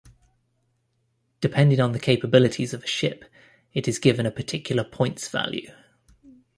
Depending 1.41 1.79
on 1.79 1.91
the 1.91 1.99
capabilities 1.99 2.73
of 2.73 2.83
a 2.83 2.87
ship 2.87 3.23
it 3.71 3.87
is 3.87 3.99
given 3.99 4.25
a 4.25 4.31
particular 4.31 4.83
points 4.83 5.27
value. 5.29 5.71